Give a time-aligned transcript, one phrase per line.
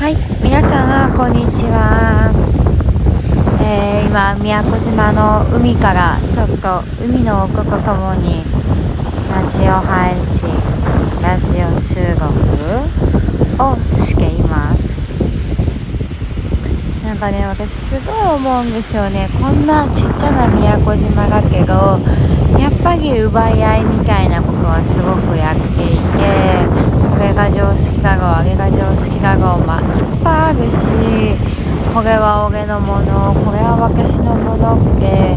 [0.00, 2.32] はい皆さんこんにちは、
[3.60, 8.40] えー、今宮古島の海からちょっと海の音とともに
[9.28, 10.48] ラジオ配信
[11.20, 12.32] ラジオ収録
[13.60, 14.88] をしています。
[17.04, 19.28] なんかね私すごい思うんですよね。
[19.38, 22.00] こんなちっちゃな宮古島だけど
[22.58, 26.89] やっぱり奪い合いみたいなことはすごくやっていて
[27.20, 29.86] れが常識だろうあれが常識だろうまあいっ
[30.24, 30.88] ぱいあるし
[31.94, 35.36] これは俺のものこれは私のものって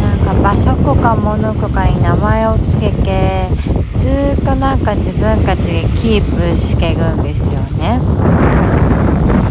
[0.00, 3.48] なんか場所とか物とかに名前を付けて
[3.90, 4.08] ず
[4.40, 8.00] っとなんか自分たちでキープしてるんですよね。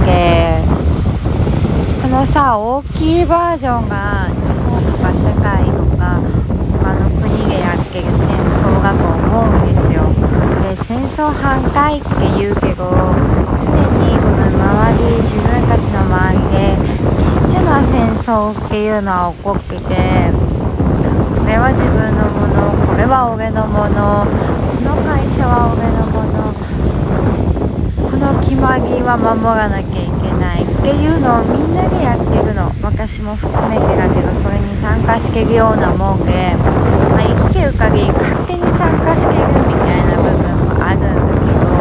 [0.05, 0.61] で
[2.03, 4.35] このさ大きいバージョンが日
[4.69, 6.19] 本とか世界とか
[6.83, 8.27] 他の国でやってる戦
[8.61, 9.72] 争だと思うんです
[10.75, 12.89] 戦争反対って言うけど
[13.57, 16.77] すでにこの周り自分たちの周りで
[17.21, 20.31] ちっちゃな戦争っていうのは起こってて
[21.39, 26.53] これは自分のものこれは俺のものこの会社は俺のもの
[28.09, 32.63] この決まりは守らなきゃいけないっていうのをみんなでやってるの。
[32.83, 36.53] 私も含めてだけどそれに参加してるようなもんで、
[37.09, 40.53] まあ、生きてる限り勝手に参加してるみたいな部分
[40.83, 41.71] あるんだけど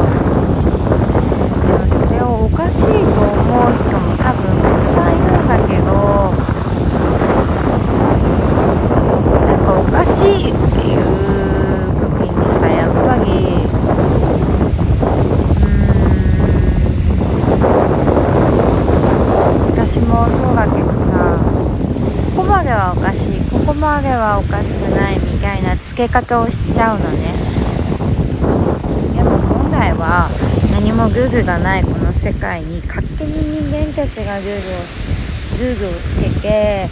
[1.66, 5.90] でもそれをおかしいと思う人も多分たくさんいるんだけど
[9.42, 11.04] なんかおかしいっていう
[11.98, 13.26] 時にさやっぱり
[15.58, 15.66] う
[19.58, 21.12] ん私もそうだけどさ
[22.36, 27.34] ここまではおかしいここまではおかしくないみたいな付け方をしちゃうのね。
[29.12, 30.30] でも本来は
[30.70, 34.86] 何もルールがないこの世界に勝手に人間たちがルールを
[35.58, 36.88] ルールをつけて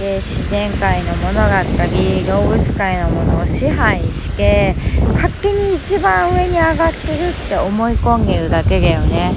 [0.00, 4.74] で自然界のものだったり動物界のものを支配して
[5.14, 9.32] 勝手に一番上に上がってるって思い込んでるだけだよね。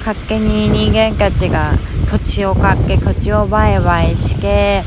[0.00, 1.70] 勝手に人間たちが
[2.10, 4.82] 土地を買って土地を売買して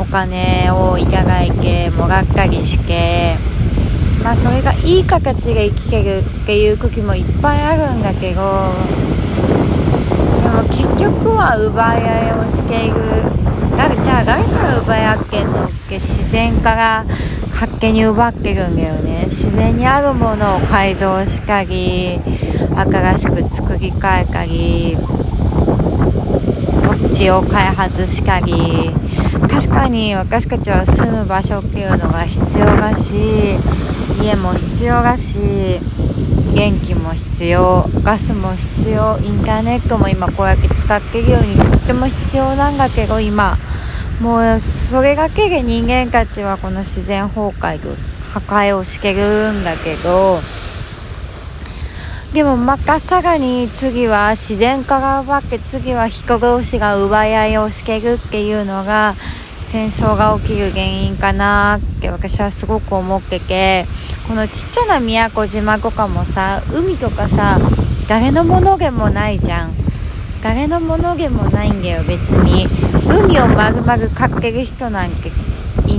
[0.00, 3.36] お金をいただいてもらったりして
[4.24, 8.40] まあそれがいい形で生きてるっていう時もいっぱいあるんだけど
[10.42, 13.40] でも結局は奪い合いをしている
[14.02, 17.04] じゃあ誰から奪い合ってんのって自然から
[17.52, 19.24] 勝手に奪ってるんだよね。
[19.24, 22.18] 自然にあるものを改造したり
[22.74, 24.96] 新しく作り変えたり
[26.82, 28.90] 土地を開発したり
[29.38, 33.14] 確かに私たちは住む場所っていうのが必要だし
[34.22, 35.38] 家も必要だし
[36.54, 43.56] 電気も必要ガスも必要インターネットも今こうやって使ってるようにとっても必要なんだけど今
[44.20, 47.78] もうそれだけで人間たちはこの自然崩壊
[48.32, 50.40] 破壊をしてるんだけど
[52.32, 59.14] でもまたさらに次は自然から奪って次は人同士が奪い合いをしてるっていうのが
[59.58, 63.84] 戦争が起きる原因かなって私はすごく思ってて
[64.28, 67.58] このちっちゃな宮古島とかもさ海とかさ
[68.08, 69.72] 誰のものでもないじゃん。
[70.42, 72.66] 誰のものでもないんだよ別に。
[73.06, 75.30] 海をまるまる買ってる人なんて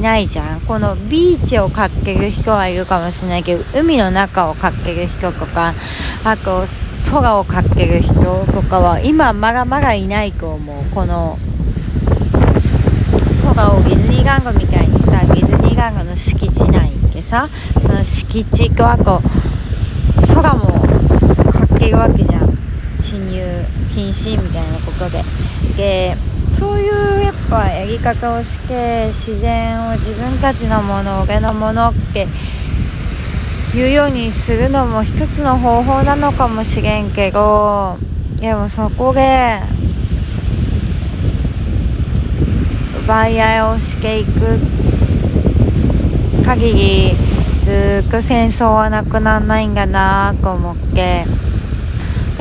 [0.02, 0.62] ないじゃん。
[0.62, 5.74] このビーチを買ってる人はいるかもしれないけど海の中を買ってる人とか
[6.24, 6.66] あと
[7.12, 8.14] 空を買ってる人
[8.52, 10.84] とかは今まだまだいないと思う。
[10.94, 11.38] この
[13.44, 17.50] 空をディズニーランドみたいにさディズニーランドの敷地内でさ
[17.82, 19.22] その敷地とあと
[20.34, 20.66] 空も
[21.52, 22.58] かけるわけじゃん。
[23.00, 23.44] 侵入
[23.94, 25.24] 禁止みたいなことで。
[25.76, 26.16] で
[26.52, 32.28] そういうやっぱやり方をして自然を自分たちのもの俺のものって
[33.74, 37.98] 言うようにするのも一つの方法なのかもしれんけど
[38.40, 39.60] でもそこで
[43.06, 44.32] 奪い合いをしていく
[46.46, 47.12] 限り
[47.62, 51.26] ずっと戦争はなくならないんだなと思って。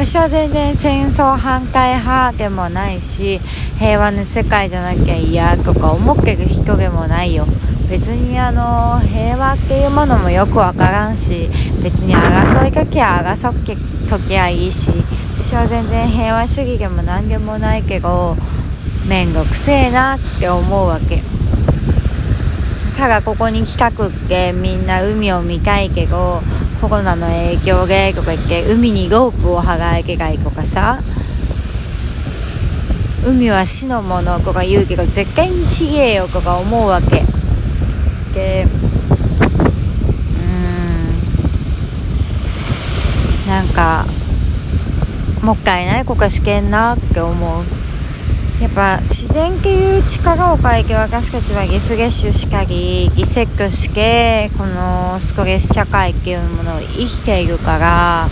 [0.03, 3.39] 私は全然戦争反対派でもないし
[3.79, 7.45] 平和な世界じゃなきゃ嫌とか思ってる人でもないよ。
[7.91, 11.51] 別にあの平和っていうものもよくわからんし
[11.83, 13.77] 別に争いかけは争っけ
[14.09, 14.91] ときゃいいし
[15.39, 18.37] 私は全然平和主義でも何でもないけど
[19.07, 21.23] 面倒くせえなって思うわけ。
[22.97, 26.41] ただここに来たくってみんな海を見たいけど
[26.81, 31.01] コロナの影響でとか言って海にロープを払えけがいとかさ。
[33.23, 37.23] 海は死のものとか言うけど絶対にちげえよとか思うわけ。
[38.35, 38.69] でう
[43.47, 43.49] ん。
[43.49, 44.07] なんか
[45.43, 47.65] もったいない子がしけんなって思う。
[48.61, 58.29] やっぱ自然っていう力を変えて私たちはリフレッシュしかりリセットしてこのストレス社会っていうものを生きているから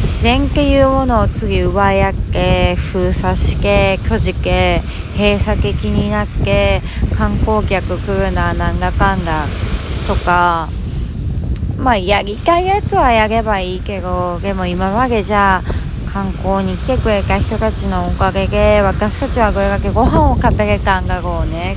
[0.00, 4.80] 自然っていうものを次奪い合って封鎖して閉じて
[5.16, 6.80] 閉鎖的になって
[7.16, 9.46] 観光客来るななんだかんだ
[10.08, 10.68] とか
[11.78, 15.87] まあやりたいやつはやればいいけどでも今までじゃあ
[16.18, 21.76] 観光に来てくれた人たちのおかげで私たちはこれだけご飯を食べれたんだろうね。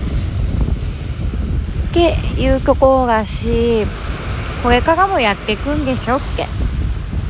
[1.90, 3.86] っていうところだし
[4.64, 6.48] これからもやっていくんでしょって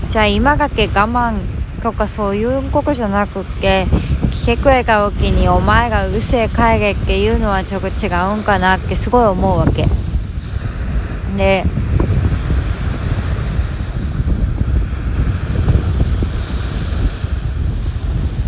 [0.09, 1.33] じゃあ今だけ我慢
[1.81, 3.87] とかそういうことじゃなくって
[4.31, 9.85] 来てくれた時にお前がうるせえ帰れっていうのはちょっと違うんかなってすごい思うわけ。
[11.35, 11.65] で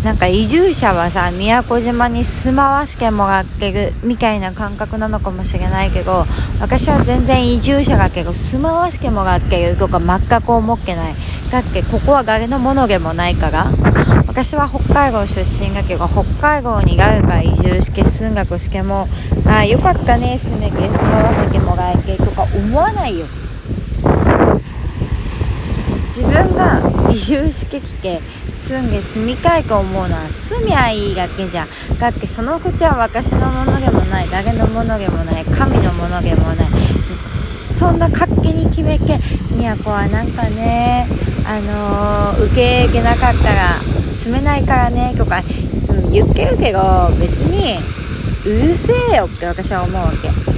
[0.04, 6.26] なんか移住者はさ宮古島に住まわしてもらってるみたいな感覚なのかもしれないけど
[6.60, 11.14] 私は全然移住者だけど住まわしてもらってるとか全く思ってない。
[11.50, 13.66] だってここは誰のものでもないから。
[14.26, 19.08] 私は北海道出身だけど北海道に誰か移住して住んだとしても
[19.46, 23.26] ああよかったね住めて住まわせてもらえてとか思わないよ。
[26.16, 26.80] 自分が
[27.10, 28.20] 移住してきて
[28.52, 31.66] 住んで住みたいと思うのは住みゃいいだけじゃ
[31.98, 36.56] だってその口は私のものでもない誰のものでもない神のものでもない
[37.74, 39.18] そんな勝手に決めて
[39.58, 41.08] 都はなんかね
[41.44, 43.70] あのー、受け入れなかったら
[44.12, 45.42] 住めないからねとか、
[45.88, 47.76] うん、言ってるけど別に
[48.46, 50.53] うるせえよって私は思うわけ。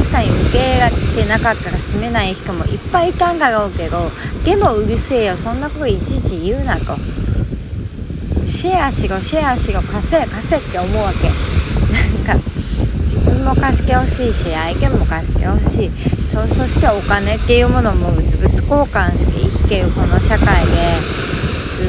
[0.00, 4.10] 確かに受け入れてなかったら住めない人もいっぱいいたんだろうけど
[4.46, 6.96] でもうるせえよそんなこといちいち言うなと。
[8.46, 11.28] シェアしろシェアしろ貸せ貸せって思うわけ。
[12.32, 12.48] なんか
[13.02, 15.90] 自分も貸してほしいし相手も貸してほしい。
[16.26, 20.72] そそしてお金っていうものも物々交換して生きてるこの社会で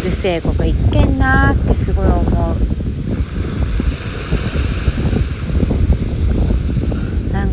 [0.01, 2.80] うるせえここ一見なーってすごい思う。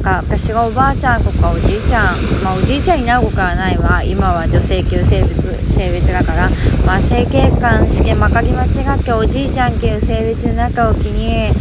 [0.08, 4.02] か私がおばあちゃんとかおじいちゃんまあおじいちゃんになることはないわ。
[4.02, 5.42] 今は女性級性別
[5.74, 6.48] 性別だから。
[6.86, 11.52] まあ整形官試験まかり間違っておじいちゃんっていう性別の中を気に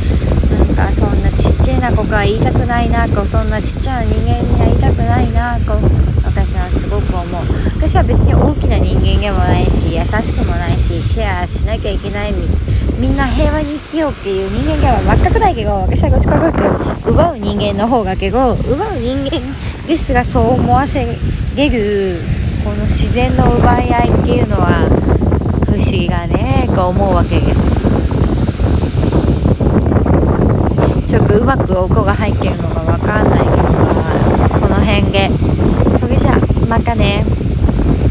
[0.58, 5.76] なんかそんなちっちゃいな子が言いたくないなこそんなちっちゃな人間になりたくないなこ
[6.24, 7.67] 私はすごく思う。
[7.88, 12.34] 私は別に大きな人間でもないし優しくもないしシェアしなきゃいけない。
[13.00, 16.54] みんな平和に生きようっていう人間では全くないけど私はどっちかという
[17.02, 19.40] と奪う人間の方がけど奪う人間
[19.88, 21.08] ですらそう思わせ
[21.56, 22.20] れる
[22.66, 24.84] この自然の奪い合いっていうのは
[25.64, 27.88] 不思議がねと思うわけです。
[31.08, 35.32] ちょっとうまく音が入ってるのが分かんないけどこの辺で。
[35.98, 36.38] それじゃ
[36.68, 37.47] またね。